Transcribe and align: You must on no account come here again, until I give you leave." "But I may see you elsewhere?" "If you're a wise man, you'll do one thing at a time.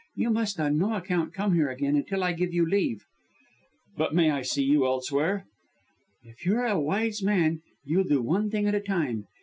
You 0.15 0.31
must 0.31 0.59
on 0.59 0.79
no 0.79 0.95
account 0.95 1.31
come 1.31 1.53
here 1.53 1.69
again, 1.69 1.95
until 1.95 2.23
I 2.23 2.33
give 2.33 2.51
you 2.51 2.65
leave." 2.67 3.05
"But 3.95 4.13
I 4.13 4.13
may 4.15 4.41
see 4.41 4.63
you 4.63 4.83
elsewhere?" 4.83 5.45
"If 6.23 6.43
you're 6.43 6.65
a 6.65 6.79
wise 6.79 7.21
man, 7.21 7.61
you'll 7.85 8.05
do 8.05 8.19
one 8.19 8.49
thing 8.49 8.67
at 8.67 8.73
a 8.73 8.79
time. 8.81 9.27